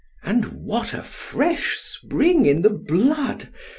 [0.23, 3.49] and what a fresh spring in the blood!